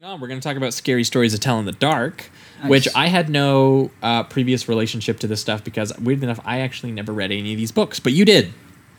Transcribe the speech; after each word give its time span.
on, 0.00 0.20
we're 0.20 0.28
going 0.28 0.38
to 0.38 0.48
talk 0.48 0.56
about 0.56 0.72
scary 0.72 1.02
stories 1.02 1.32
to 1.32 1.40
tell 1.40 1.58
in 1.58 1.64
the 1.64 1.72
dark, 1.72 2.30
Nice. 2.60 2.70
which 2.70 2.88
I 2.94 3.08
had 3.08 3.28
no 3.28 3.90
uh, 4.00 4.22
previous 4.22 4.68
relationship 4.68 5.18
to 5.20 5.26
this 5.26 5.40
stuff 5.40 5.64
because, 5.64 5.96
weird 5.98 6.22
enough, 6.22 6.38
I 6.44 6.60
actually 6.60 6.92
never 6.92 7.12
read 7.12 7.32
any 7.32 7.52
of 7.52 7.58
these 7.58 7.72
books, 7.72 7.98
but 7.98 8.12
you 8.12 8.24
did. 8.24 8.52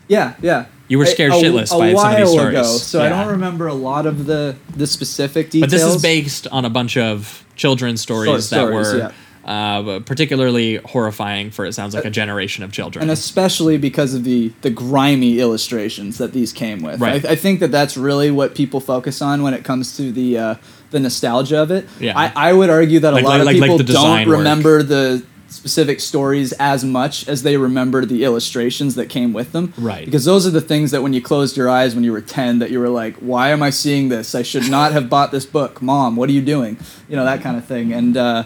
Yeah, 0.09 0.35
yeah. 0.41 0.65
You 0.89 0.97
were 0.97 1.05
scared 1.05 1.31
a, 1.31 1.35
shitless 1.35 1.73
a 1.73 1.77
by 1.77 1.93
some 1.93 2.11
of 2.11 2.17
these 2.17 2.29
stories. 2.31 2.49
ago, 2.49 2.63
so 2.63 3.01
I 3.01 3.07
don't 3.07 3.29
remember 3.29 3.67
a 3.67 3.73
lot 3.73 4.07
of 4.07 4.25
the 4.25 4.57
the 4.75 4.87
specific 4.87 5.51
details. 5.51 5.71
But 5.71 5.77
this 5.77 5.83
is 5.83 6.01
based 6.01 6.47
on 6.47 6.65
a 6.65 6.69
bunch 6.69 6.97
of 6.97 7.45
children's 7.55 8.01
stories 8.01 8.27
Short 8.27 8.41
that 8.41 8.45
stories, 8.45 8.93
were 9.03 9.13
uh, 9.49 9.99
particularly 10.05 10.75
horrifying 10.77 11.49
for, 11.49 11.65
it 11.65 11.73
sounds 11.73 11.95
like, 11.95 12.05
a 12.05 12.09
generation 12.11 12.63
of 12.63 12.71
children. 12.71 13.01
and 13.01 13.11
especially 13.11 13.77
because 13.77 14.13
of 14.13 14.23
the 14.23 14.53
the 14.61 14.69
grimy 14.69 15.39
illustrations 15.39 16.17
that 16.19 16.31
these 16.33 16.53
came 16.53 16.81
with. 16.83 16.99
Right. 17.01 17.25
I, 17.25 17.31
I 17.31 17.35
think 17.35 17.59
that 17.61 17.71
that's 17.71 17.97
really 17.97 18.29
what 18.31 18.53
people 18.53 18.79
focus 18.79 19.21
on 19.21 19.41
when 19.41 19.53
it 19.55 19.63
comes 19.63 19.97
to 19.97 20.11
the 20.11 20.37
uh, 20.37 20.55
the 20.91 20.99
nostalgia 20.99 21.57
of 21.61 21.71
it. 21.71 21.87
Yeah. 21.99 22.13
I, 22.17 22.49
I 22.49 22.53
would 22.53 22.69
argue 22.69 22.99
that 22.99 23.13
Like- 23.13 23.23
a 23.23 23.27
lot 23.27 23.31
like- 23.31 23.41
of 23.41 23.45
like- 23.47 23.61
like 23.61 23.69
people 23.71 23.93
don't 23.93 24.27
work. 24.27 24.37
remember 24.37 24.83
the 24.83 25.23
specific 25.51 25.99
stories 25.99 26.51
as 26.59 26.85
much 26.85 27.27
as 27.27 27.41
they 27.41 27.57
remember 27.57 28.05
the 28.05 28.23
illustrations 28.23 28.93
that 28.93 29.07
came 29.09 29.33
with 29.33 29.51
them. 29.51 29.73
Right. 29.79 30.05
Because 30.05 30.23
those 30.25 30.45
are 30.45 30.51
the 30.51 30.61
things 30.61 30.91
that 30.91 31.01
when 31.01 31.11
you 31.11 31.21
closed 31.23 31.57
your 31.57 31.67
eyes 31.67 31.95
when 31.95 32.03
you 32.03 32.11
were 32.11 32.21
10 32.21 32.59
that 32.59 32.69
you 32.69 32.79
were 32.79 32.89
like, 32.89 33.15
why 33.15 33.49
am 33.49 33.63
I 33.63 33.71
seeing 33.71 34.09
this? 34.09 34.35
I 34.35 34.43
should 34.43 34.69
not 34.69 34.91
have 34.91 35.09
bought 35.09 35.31
this 35.31 35.47
book. 35.47 35.81
Mom, 35.81 36.15
what 36.15 36.29
are 36.29 36.33
you 36.33 36.43
doing? 36.43 36.77
You 37.09 37.15
know, 37.15 37.25
that 37.25 37.41
kind 37.41 37.57
of 37.57 37.65
thing. 37.65 37.91
And 37.93 38.15
uh, 38.15 38.43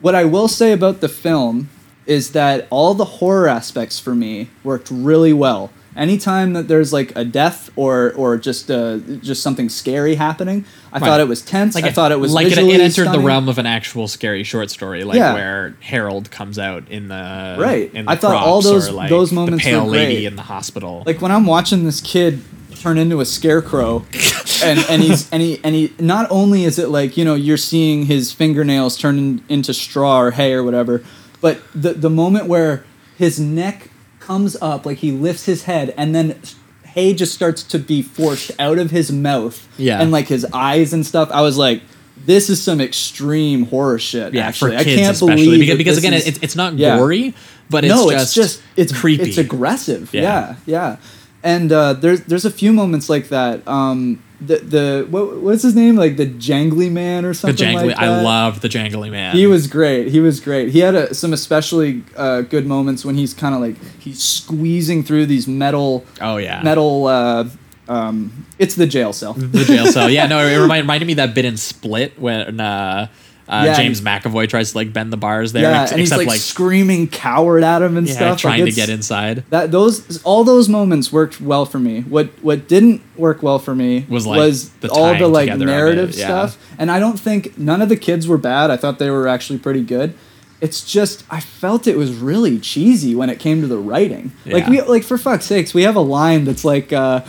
what 0.00 0.14
I 0.14 0.24
will 0.24 0.48
say 0.48 0.72
about 0.72 1.00
the 1.00 1.08
film 1.08 1.68
is 2.06 2.32
that 2.32 2.66
all 2.70 2.94
the 2.94 3.04
horror 3.04 3.46
aspects 3.48 3.98
for 4.00 4.14
me 4.14 4.48
worked 4.64 4.88
really 4.90 5.32
well. 5.32 5.70
Anytime 5.96 6.52
that 6.54 6.66
there's 6.68 6.92
like 6.92 7.12
a 7.16 7.24
death 7.24 7.68
or 7.76 8.12
or 8.16 8.36
just 8.38 8.70
uh, 8.70 8.98
just 9.20 9.42
something 9.42 9.68
scary 9.68 10.14
happening, 10.14 10.64
I 10.92 10.98
Right. 10.98 11.06
thought 11.06 11.20
it 11.20 11.26
was 11.28 11.42
tense. 11.42 11.74
I 11.76 11.90
thought 11.90 12.12
it 12.12 12.20
was 12.20 12.32
like 12.32 12.46
it, 12.46 12.58
it 12.58 12.80
entered 12.80 13.12
the 13.12 13.18
realm 13.20 13.48
of 13.48 13.58
an 13.58 13.66
actual 13.66 14.06
scary 14.06 14.44
short 14.44 14.70
story, 14.70 15.02
like 15.04 15.16
Yeah. 15.18 15.34
where 15.34 15.74
Harold 15.80 16.30
comes 16.30 16.58
out 16.60 16.84
in 16.90 17.08
the 17.08 17.56
Right. 17.58 17.92
In 17.92 18.04
the 18.06 18.12
I 18.12 18.16
thought 18.16 18.36
all 18.36 18.62
those- 18.62 18.88
or, 18.88 18.92
like, 18.92 19.10
those 19.10 19.32
moments 19.32 19.64
the 19.64 19.70
pale 19.70 19.84
were 19.84 19.90
lady 19.90 20.26
in 20.26 20.36
the 20.36 20.42
hospital. 20.42 21.02
like 21.06 21.20
when 21.20 21.32
I'm 21.32 21.44
watching 21.46 21.84
this 21.84 22.00
kid 22.00 22.40
turn 22.80 22.96
into 22.96 23.20
a 23.20 23.24
scarecrow 23.26 24.06
and 24.62 24.78
and 24.88 25.02
he's 25.02 25.30
and 25.30 25.42
he 25.42 25.60
and 25.64 25.74
he 25.74 25.92
not 25.98 26.26
only 26.30 26.64
is 26.64 26.78
it 26.78 26.88
like 26.88 27.16
you 27.16 27.24
know 27.24 27.34
you're 27.34 27.56
seeing 27.56 28.06
his 28.06 28.32
fingernails 28.32 28.96
turn 28.96 29.18
in, 29.18 29.44
into 29.48 29.72
straw 29.74 30.20
or 30.20 30.30
hay 30.32 30.52
or 30.52 30.62
whatever 30.62 31.02
but 31.40 31.60
the 31.74 31.92
the 31.94 32.10
moment 32.10 32.46
where 32.46 32.84
his 33.16 33.38
neck 33.40 33.88
comes 34.18 34.56
up 34.62 34.84
like 34.86 34.98
he 34.98 35.10
lifts 35.12 35.44
his 35.46 35.64
head 35.64 35.92
and 35.96 36.14
then 36.14 36.38
hay 36.84 37.14
just 37.14 37.34
starts 37.34 37.62
to 37.62 37.78
be 37.78 38.02
forced 38.02 38.50
out 38.58 38.78
of 38.78 38.90
his 38.90 39.10
mouth 39.12 39.66
Yeah. 39.78 40.00
and 40.00 40.10
like 40.10 40.26
his 40.28 40.44
eyes 40.52 40.92
and 40.92 41.04
stuff 41.06 41.30
I 41.32 41.42
was 41.42 41.56
like 41.56 41.82
this 42.26 42.50
is 42.50 42.60
some 42.62 42.80
extreme 42.80 43.66
horror 43.66 43.98
shit 43.98 44.34
yeah, 44.34 44.46
actually 44.46 44.76
for 44.76 44.84
kids 44.84 44.98
I 44.98 45.02
can't 45.02 45.14
especially 45.16 45.44
believe 45.44 45.60
because, 45.60 45.78
because 45.78 45.98
again, 45.98 46.12
is- 46.14 46.26
it's, 46.26 46.38
it's 46.42 46.56
not 46.56 46.74
Yeah. 46.74 46.98
gory, 46.98 47.34
but 47.70 47.84
it's 47.84 47.94
no, 47.94 48.10
just 48.10 48.22
it's 48.24 48.34
just 48.34 48.62
it's 48.76 48.92
creepy. 49.00 49.22
It's 49.30 49.38
aggressive. 49.38 50.12
Yeah. 50.12 50.22
Yeah, 50.22 50.56
yeah. 50.66 50.96
And 51.42 51.72
uh, 51.72 51.94
there's 51.94 52.20
there's 52.24 52.44
a 52.44 52.50
few 52.50 52.72
moments 52.74 53.08
like 53.08 53.28
that. 53.30 53.66
Um, 53.66 54.22
the 54.40 54.56
the 54.56 55.06
what, 55.10 55.38
what's 55.38 55.62
his 55.62 55.74
name? 55.74 55.96
Like 55.96 56.16
the 56.16 56.26
jangly 56.26 56.90
man 56.90 57.24
or 57.24 57.34
something 57.34 57.56
the 57.56 57.62
jangly. 57.62 57.86
like. 57.88 57.98
I 57.98 58.22
love 58.22 58.60
the 58.60 58.68
jangly 58.68 59.10
man. 59.10 59.36
He 59.36 59.46
was 59.46 59.66
great. 59.66 60.08
He 60.08 60.20
was 60.20 60.40
great. 60.40 60.70
He 60.70 60.80
had 60.80 60.94
a, 60.94 61.14
some 61.14 61.32
especially 61.32 62.02
uh, 62.16 62.42
good 62.42 62.66
moments 62.66 63.04
when 63.04 63.16
he's 63.16 63.34
kind 63.34 63.54
of 63.54 63.60
like 63.60 63.76
he's 64.00 64.22
squeezing 64.22 65.02
through 65.02 65.26
these 65.26 65.46
metal 65.46 66.04
Oh 66.20 66.38
yeah, 66.38 66.62
metal. 66.62 67.06
Uh, 67.06 67.48
um, 67.88 68.46
it's 68.58 68.76
the 68.76 68.86
jail 68.86 69.12
cell. 69.12 69.32
the 69.34 69.64
jail 69.64 69.86
cell. 69.86 70.08
Yeah, 70.10 70.26
no, 70.26 70.38
it 70.38 70.56
reminded, 70.56 70.82
reminded 70.82 71.06
me 71.06 71.12
of 71.14 71.16
that 71.18 71.34
bit 71.34 71.44
in 71.44 71.56
Split 71.56 72.18
when 72.18 72.60
uh, 72.60 73.08
uh, 73.50 73.64
Yeah, 73.66 73.74
James 73.74 74.00
McAvoy 74.00 74.48
tries 74.48 74.70
to 74.72 74.78
like 74.78 74.92
bend 74.92 75.12
the 75.12 75.16
bars 75.16 75.52
there, 75.52 75.62
yeah, 75.62 75.82
ex- 75.82 75.90
and 75.90 76.00
he's 76.00 76.10
except 76.10 76.18
like, 76.20 76.28
like, 76.28 76.40
screaming 76.40 77.08
coward 77.08 77.64
at 77.64 77.82
him 77.82 77.96
and 77.96 78.06
yeah, 78.06 78.14
stuff. 78.14 78.30
Like, 78.30 78.38
trying 78.38 78.64
to 78.64 78.72
get 78.72 78.88
inside. 78.88 79.44
That 79.50 79.72
those 79.72 80.22
all 80.22 80.44
those 80.44 80.68
moments 80.68 81.12
worked 81.12 81.40
well 81.40 81.66
for 81.66 81.80
me. 81.80 82.02
What 82.02 82.28
what 82.42 82.68
didn't 82.68 83.02
work 83.16 83.42
well 83.42 83.58
for 83.58 83.74
me 83.74 84.06
Was, 84.08 84.26
like, 84.26 84.80
the 84.80 84.90
all 84.90 85.18
the 85.18 85.26
like 85.26 85.54
narrative 85.58 86.14
yeah. 86.14 86.26
stuff. 86.26 86.74
And 86.78 86.90
I 86.90 86.98
don't 87.00 87.18
think 87.18 87.58
none 87.58 87.82
of 87.82 87.88
the 87.88 87.96
kids 87.96 88.28
were 88.28 88.38
bad. 88.38 88.70
I 88.70 88.76
thought 88.76 88.98
they 88.98 89.10
were 89.10 89.26
actually 89.28 89.58
pretty 89.58 89.82
good. 89.82 90.14
It's 90.60 90.84
just 90.90 91.24
I 91.30 91.40
felt 91.40 91.86
it 91.86 91.96
was 91.96 92.14
really 92.14 92.58
cheesy 92.60 93.14
when 93.14 93.30
it 93.30 93.40
came 93.40 93.62
to 93.62 93.66
the 93.66 93.78
writing. 93.78 94.32
Like 94.46 94.66
we 94.68 94.80
like 94.82 95.02
for 95.02 95.18
fuck's 95.18 95.46
sakes, 95.46 95.74
we 95.74 95.82
have 95.82 95.96
a 95.96 96.00
line 96.00 96.44
that's 96.44 96.64
like 96.64 96.92
uh, 96.92 97.22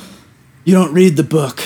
you 0.66 0.74
don't 0.76 0.94
read 0.94 1.18
the 1.18 1.24
book. 1.24 1.62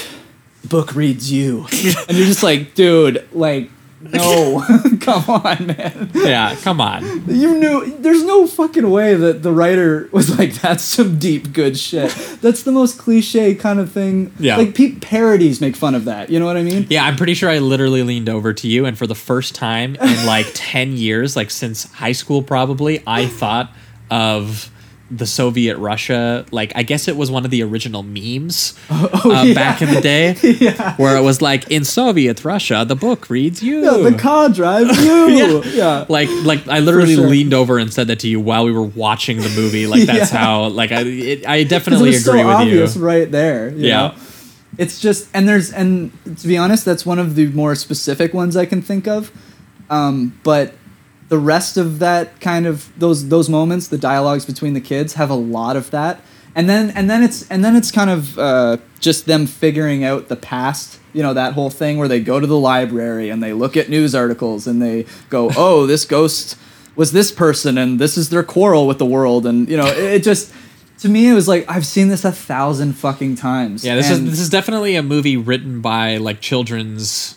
The 0.61 0.67
book 0.69 0.95
reads 0.95 1.31
you. 1.31 1.67
and 2.07 2.17
you're 2.17 2.25
just 2.27 2.41
like, 2.43 2.73
dude, 2.73 3.27
like 3.33 3.69
no. 4.01 4.63
Come 5.01 5.23
on, 5.29 5.67
man. 5.67 6.11
Yeah, 6.13 6.56
come 6.63 6.81
on. 6.81 7.03
You 7.28 7.57
knew 7.59 7.97
there's 8.00 8.23
no 8.23 8.45
fucking 8.47 8.89
way 8.89 9.16
that 9.16 9.41
the 9.44 9.51
writer 9.51 10.09
was 10.11 10.38
like, 10.38 10.53
"That's 10.56 10.83
some 10.83 11.17
deep 11.19 11.53
good 11.53 11.78
shit." 11.78 12.11
That's 12.41 12.63
the 12.63 12.72
most 12.72 12.97
cliche 12.97 13.55
kind 13.55 13.79
of 13.79 13.91
thing. 13.91 14.34
Yeah. 14.39 14.57
like 14.57 14.75
pe- 14.75 14.95
parodies 14.95 15.61
make 15.61 15.75
fun 15.75 15.95
of 15.95 16.05
that. 16.05 16.29
You 16.29 16.39
know 16.39 16.45
what 16.45 16.57
I 16.57 16.63
mean? 16.63 16.88
Yeah, 16.89 17.05
I'm 17.05 17.16
pretty 17.16 17.34
sure 17.35 17.50
I 17.50 17.59
literally 17.59 18.03
leaned 18.03 18.29
over 18.29 18.53
to 18.53 18.67
you, 18.67 18.85
and 18.85 18.97
for 18.97 19.07
the 19.07 19.16
first 19.16 19.55
time 19.55 19.95
in 19.95 20.25
like 20.25 20.47
10 20.53 20.94
years, 20.97 21.35
like 21.35 21.50
since 21.51 21.91
high 21.94 22.11
school 22.11 22.41
probably, 22.41 23.01
I 23.07 23.28
thought 23.28 23.72
of 24.11 24.72
the 25.11 25.25
Soviet 25.27 25.77
Russia. 25.77 26.45
Like, 26.51 26.71
I 26.75 26.81
guess 26.83 27.07
it 27.07 27.16
was 27.16 27.29
one 27.29 27.45
of 27.45 27.51
the 27.51 27.61
original 27.63 28.01
memes 28.03 28.73
uh, 28.89 29.07
Oh, 29.23 29.43
yeah. 29.43 29.53
back 29.53 29.81
in 29.81 29.93
the 29.93 30.01
day, 30.01 30.33
where 30.97 31.16
it 31.16 31.21
was 31.21 31.41
like, 31.41 31.69
in 31.69 31.83
Soviet 31.85 32.43
Russia, 32.43 32.85
the 32.88 32.95
book 32.95 33.29
reads 33.29 33.61
you. 33.61 33.83
Yeah, 33.83 34.09
the 34.09 34.17
car 34.17 34.49
drives 34.49 34.99
you. 35.05 35.63
yeah. 35.66 36.05
like, 36.09 36.29
like 36.43 36.67
I 36.67 36.79
literally 36.79 37.16
sure. 37.16 37.27
leaned 37.27 37.53
over 37.53 37.77
and 37.77 37.93
said 37.93 38.07
that 38.07 38.19
to 38.21 38.27
you 38.27 38.39
while 38.39 38.66
we 38.66 38.71
were 38.71 38.81
watching 38.83 39.38
the 39.38 39.49
movie. 39.49 39.85
Like, 39.85 40.03
that's 40.03 40.31
Yeah. 40.33 40.39
how. 40.39 40.67
Like, 40.69 40.91
I, 40.91 41.01
it, 41.01 41.47
I 41.47 41.63
definitely 41.63 42.09
agree 42.09 42.19
so 42.19 42.33
with 42.37 42.45
obvious 42.47 42.95
you. 42.95 43.05
right 43.05 43.29
there. 43.31 43.69
you 43.69 43.87
Yeah. 43.87 44.07
know? 44.07 44.16
It's 44.77 44.99
just 44.99 45.29
and 45.33 45.47
there's 45.47 45.72
and 45.72 46.11
to 46.39 46.47
be 46.47 46.57
honest, 46.57 46.83
that's 46.83 47.05
one 47.05 47.17
of 47.17 47.35
the 47.35 47.47
more 47.47 47.75
specific 47.75 48.33
ones 48.33 48.57
I 48.57 48.66
can 48.66 48.81
think 48.81 49.07
of. 49.07 49.31
Um, 49.89 50.37
but 50.43 50.73
the 51.29 51.37
rest 51.39 51.77
of 51.77 51.99
that 51.99 52.39
kind 52.39 52.65
of 52.67 52.91
those 52.99 53.29
those 53.29 53.49
moments, 53.49 53.87
the 53.87 53.97
dialogues 53.97 54.45
between 54.45 54.73
the 54.73 54.81
kids 54.81 55.13
have 55.13 55.29
a 55.29 55.35
lot 55.35 55.75
of 55.75 55.91
that. 55.91 56.21
And 56.53 56.69
then 56.69 56.91
and 56.91 57.09
then 57.09 57.23
it's 57.23 57.49
and 57.49 57.65
then 57.65 57.75
it's 57.75 57.91
kind 57.91 58.09
of 58.09 58.39
uh, 58.39 58.77
just 58.99 59.25
them 59.25 59.45
figuring 59.45 60.03
out 60.03 60.27
the 60.29 60.35
past. 60.37 60.99
You 61.13 61.23
know 61.23 61.33
that 61.33 61.53
whole 61.53 61.69
thing 61.69 61.97
where 61.97 62.07
they 62.07 62.19
go 62.19 62.39
to 62.39 62.47
the 62.47 62.57
library 62.57 63.29
and 63.29 63.41
they 63.43 63.53
look 63.53 63.75
at 63.77 63.89
news 63.89 64.13
articles 64.15 64.67
and 64.67 64.81
they 64.81 65.05
go, 65.29 65.51
"Oh, 65.57 65.85
this 65.85 66.05
ghost 66.05 66.57
was 66.95 67.11
this 67.11 67.31
person 67.31 67.77
and 67.77 67.99
this 67.99 68.17
is 68.17 68.29
their 68.29 68.43
quarrel 68.43 68.87
with 68.87 68.99
the 68.99 69.05
world." 69.05 69.45
And 69.45 69.67
you 69.69 69.75
know, 69.77 69.87
it, 69.87 69.97
it 69.97 70.23
just 70.23 70.53
to 70.99 71.09
me 71.09 71.27
it 71.29 71.33
was 71.33 71.47
like 71.47 71.69
I've 71.69 71.85
seen 71.85 72.07
this 72.07 72.23
a 72.23 72.31
thousand 72.31 72.93
fucking 72.93 73.35
times. 73.35 73.83
Yeah, 73.83 73.95
this 73.95 74.09
And- 74.09 74.25
is 74.27 74.31
this 74.31 74.39
is 74.39 74.49
definitely 74.49 74.95
a 74.95 75.03
movie 75.03 75.35
written 75.37 75.81
by 75.81 76.17
like 76.17 76.39
children's 76.39 77.34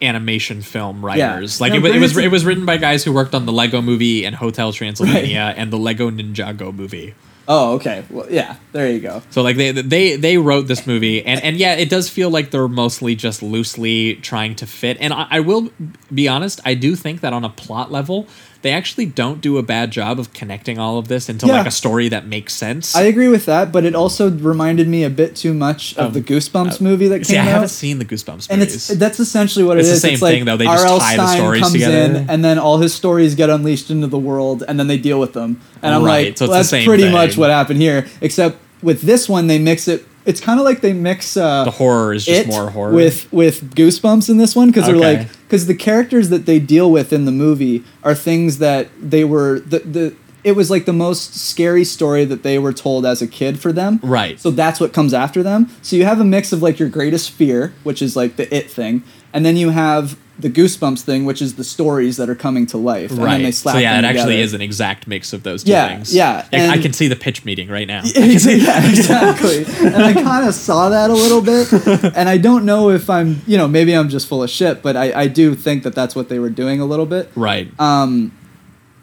animation 0.00 0.62
film 0.62 1.04
writers. 1.04 1.60
Like 1.60 1.72
Now, 1.72 1.78
it, 1.78 1.96
it 1.96 2.00
was 2.00 2.16
it 2.16 2.30
was 2.30 2.44
written 2.44 2.64
by 2.66 2.76
guys 2.76 3.04
who 3.04 3.12
worked 3.12 3.34
on 3.34 3.46
the 3.46 3.52
Lego 3.52 3.80
Movie 3.82 4.24
and 4.24 4.34
Hotel 4.34 4.72
Transylvania 4.72 5.54
and 5.56 5.72
the 5.72 5.78
Lego 5.78 6.10
Ninjago 6.10 6.74
movie. 6.74 7.14
Oh, 7.50 7.76
okay. 7.76 8.04
Well, 8.10 8.30
yeah. 8.30 8.56
There 8.72 8.90
you 8.90 9.00
go. 9.00 9.22
So 9.30 9.40
like 9.40 9.56
they 9.56 9.72
they 9.72 10.16
they 10.16 10.36
wrote 10.36 10.68
this 10.68 10.86
movie 10.86 11.24
and 11.24 11.42
and 11.42 11.56
yeah, 11.56 11.74
it 11.74 11.88
does 11.88 12.10
feel 12.10 12.28
like 12.28 12.50
they're 12.50 12.68
mostly 12.68 13.14
just 13.16 13.42
loosely 13.42 14.16
trying 14.16 14.54
to 14.56 14.66
fit. 14.66 14.98
And 15.00 15.14
I, 15.14 15.26
I 15.30 15.40
will 15.40 15.70
be 16.12 16.28
honest, 16.28 16.60
I 16.66 16.74
do 16.74 16.94
think 16.94 17.22
that 17.22 17.32
on 17.32 17.44
a 17.44 17.48
plot 17.48 17.90
level, 17.90 18.26
they 18.62 18.72
actually 18.72 19.06
don't 19.06 19.40
do 19.40 19.56
a 19.56 19.62
bad 19.62 19.92
job 19.92 20.18
of 20.18 20.32
connecting 20.32 20.78
all 20.80 20.98
of 20.98 21.06
this 21.06 21.28
into 21.28 21.46
Yeah. 21.46 21.58
like 21.58 21.66
a 21.68 21.70
story 21.70 22.08
that 22.08 22.26
makes 22.26 22.54
sense. 22.54 22.96
I 22.96 23.02
agree 23.02 23.28
with 23.28 23.46
that, 23.46 23.70
but 23.70 23.84
it 23.84 23.94
also 23.94 24.28
reminded 24.30 24.88
me 24.88 25.04
a 25.04 25.10
bit 25.10 25.36
too 25.36 25.54
much 25.54 25.94
of 25.96 26.06
Um, 26.06 26.12
the 26.14 26.20
Goosebumps 26.20 26.80
movie 26.80 27.06
that 27.06 27.24
See, 27.24 27.34
came 27.34 27.42
out. 27.42 27.44
Yeah, 27.44 27.50
I 27.50 27.52
haven't 27.52 27.68
seen 27.68 28.00
the 28.00 28.04
Goosebumps 28.04 28.48
and 28.50 28.58
movies. 28.58 28.74
it's 28.90 28.98
that's 28.98 29.20
essentially 29.20 29.64
what 29.64 29.78
It's 29.78 29.88
it 29.88 29.92
is. 29.92 30.02
the 30.02 30.08
same 30.08 30.14
it's 30.14 30.22
like 30.22 30.34
thing, 30.34 30.44
though. 30.44 30.56
They 30.56 30.64
just 30.64 30.84
R.L. 30.84 30.98
tie 30.98 31.16
the 31.16 31.26
stories 31.36 31.60
comes 31.62 31.72
together. 31.74 31.96
in, 32.18 32.26
and 32.28 32.44
then 32.44 32.58
all 32.58 32.78
his 32.78 32.92
stories 32.92 33.36
get 33.36 33.48
unleashed 33.48 33.90
into 33.92 34.08
the 34.08 34.18
world, 34.18 34.64
and 34.66 34.78
then 34.80 34.88
they 34.88 34.98
deal 34.98 35.20
with 35.20 35.34
them. 35.34 35.60
And 35.82 35.94
I'm 35.94 36.02
Right, 36.02 36.26
like, 36.28 36.38
so 36.38 36.46
well, 36.48 36.54
that's 36.56 36.70
pretty 36.70 37.04
thing. 37.04 37.12
much 37.12 37.36
what 37.36 37.50
happened 37.50 37.80
here. 37.80 38.06
Except 38.20 38.56
with 38.82 39.02
this 39.02 39.28
one, 39.28 39.46
they 39.46 39.60
mix 39.60 39.86
it. 39.86 40.04
It's 40.28 40.40
kind 40.40 40.60
of 40.60 40.64
like 40.66 40.82
they 40.82 40.92
mix 40.92 41.36
uh, 41.36 41.64
the 41.64 41.70
horror 41.70 42.12
is 42.12 42.26
just 42.26 42.46
more 42.48 42.70
horror 42.70 42.92
with 42.92 43.32
with 43.32 43.74
goosebumps 43.74 44.28
in 44.28 44.36
this 44.36 44.54
one 44.54 44.68
because 44.68 44.84
Okay. 44.88 44.92
they're 44.98 45.18
like 45.20 45.28
because 45.44 45.66
the 45.66 45.74
characters 45.74 46.28
that 46.28 46.44
they 46.44 46.58
deal 46.58 46.90
with 46.92 47.12
in 47.12 47.24
the 47.24 47.32
movie 47.32 47.82
are 48.04 48.14
things 48.14 48.58
that 48.58 48.88
they 49.00 49.24
were 49.24 49.60
the 49.60 49.78
the 49.80 50.14
it 50.48 50.56
was 50.56 50.70
like 50.70 50.84
the 50.86 50.92
most 50.92 51.34
scary 51.34 51.84
story 51.84 52.24
that 52.24 52.42
they 52.42 52.58
were 52.58 52.72
told 52.72 53.04
as 53.06 53.20
a 53.22 53.26
kid 53.26 53.58
for 53.60 53.72
them 53.72 54.00
Right. 54.02 54.40
so 54.40 54.50
that's 54.50 54.80
what 54.80 54.92
comes 54.92 55.12
after 55.14 55.42
them 55.42 55.68
so 55.82 55.94
you 55.96 56.04
have 56.04 56.20
a 56.20 56.24
mix 56.24 56.52
of 56.52 56.62
like 56.62 56.78
your 56.78 56.88
greatest 56.88 57.30
fear 57.30 57.72
which 57.84 58.00
is 58.02 58.16
like 58.16 58.36
the 58.36 58.46
it 58.54 58.70
thing 58.70 59.02
and 59.32 59.44
then 59.46 59.56
you 59.56 59.70
have 59.70 60.16
the 60.40 60.48
Goosebumps 60.48 61.00
thing, 61.02 61.24
which 61.24 61.42
is 61.42 61.56
the 61.56 61.64
stories 61.64 62.16
that 62.16 62.28
are 62.30 62.34
coming 62.36 62.64
to 62.66 62.78
life, 62.78 63.10
and 63.10 63.24
then 63.24 63.42
they 63.42 63.50
slap 63.50 63.74
so 63.74 63.80
yeah, 63.80 63.98
it 63.98 64.04
actually 64.04 64.40
is 64.40 64.54
an 64.54 64.60
exact 64.60 65.08
mix 65.08 65.32
of 65.32 65.42
those 65.42 65.64
two 65.64 65.72
Yeah, 65.72 65.88
things. 65.96 66.14
yeah, 66.14 66.46
I- 66.52 66.68
I 66.68 66.78
can 66.78 66.92
see 66.92 67.08
the 67.08 67.16
pitch 67.16 67.44
meeting 67.44 67.68
right 67.68 67.88
now. 67.88 68.02
yeah, 68.14 68.22
exactly. 68.88 69.64
and 69.84 69.96
I 69.96 70.12
kind 70.12 70.46
of 70.46 70.54
saw 70.54 70.90
that 70.90 71.10
a 71.10 71.12
little 71.12 71.40
bit, 71.42 71.72
and 72.16 72.28
I 72.28 72.38
don't 72.38 72.64
know 72.64 72.88
if 72.90 73.10
I'm, 73.10 73.42
you 73.48 73.56
know, 73.56 73.66
maybe 73.66 73.92
I'm 73.96 74.08
just 74.08 74.28
full 74.28 74.44
of 74.44 74.48
shit, 74.48 74.80
but 74.80 74.96
I, 74.96 75.22
I 75.22 75.26
do 75.26 75.56
think 75.56 75.82
that 75.82 75.94
that's 75.96 76.14
what 76.14 76.28
they 76.28 76.38
were 76.38 76.50
doing 76.50 76.80
a 76.80 76.84
little 76.86 77.06
bit. 77.06 77.32
Right. 77.34 77.68
Um, 77.80 78.30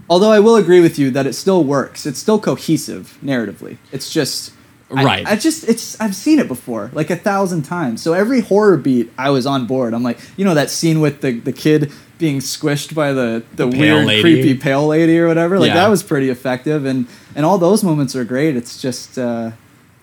although 0.10 0.32
I 0.32 0.40
will 0.40 0.56
agree 0.56 0.82
with 0.82 0.98
you 1.00 1.12
that 1.12 1.26
it 1.26 1.34
still 1.34 1.64
works. 1.64 2.06
It's 2.06 2.20
still 2.20 2.40
cohesive 2.40 3.18
narratively. 3.24 3.78
It's 3.92 4.12
just 4.12 4.52
Right. 4.88 5.26
I, 5.26 5.36
just 5.36 5.68
it's 5.68 6.00
I've 6.00 6.16
seen 6.16 6.38
it 6.38 6.48
before 6.48 6.92
like 6.94 7.10
a 7.10 7.16
thousand 7.16 7.64
times. 7.64 8.04
So 8.04 8.14
every 8.14 8.42
horror 8.42 8.78
beat, 8.78 9.12
I 9.18 9.32
was 9.32 9.46
on 9.48 9.66
board. 9.66 9.94
I'm 9.96 10.04
like, 10.04 10.20
you 10.38 10.46
know, 10.46 10.54
that 10.54 10.70
scene 10.70 11.02
with 11.02 11.22
the 11.22 11.40
the 11.40 11.52
kid 11.52 11.92
being 12.20 12.38
squished 12.38 12.94
by 12.94 13.12
the 13.12 13.44
the, 13.56 13.68
pale 13.70 13.80
weird 13.96 14.06
lady. 14.06 14.22
creepy 14.22 14.54
pale 14.56 14.86
lady 14.88 15.18
or 15.20 15.28
whatever. 15.28 15.58
Like 15.60 15.70
Yeah. 15.70 15.74
that 15.82 15.90
was 15.90 16.04
pretty 16.04 16.30
effective, 16.30 16.86
and 16.86 17.08
and 17.36 17.46
all 17.48 17.58
those 17.58 17.84
moments 17.84 18.16
are 18.16 18.24
great. 18.24 18.56
It's 18.56 18.80
just. 18.82 19.18
uh 19.18 19.52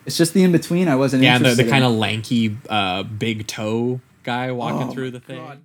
it's 0.05 0.17
just 0.17 0.33
the 0.33 0.43
in 0.43 0.51
between. 0.51 0.89
I 0.89 0.97
wasn't 0.97 1.23
yeah, 1.23 1.37
the, 1.37 1.55
the 1.55 1.63
kind 1.63 1.85
of 1.85 1.93
lanky, 1.93 2.57
uh, 2.69 3.03
big 3.03 3.47
toe 3.47 4.01
guy 4.23 4.51
walking 4.51 4.89
Oh 4.89 4.91
through 4.91 5.11
the 5.11 5.21
thing. 5.21 5.37
God. 5.37 5.61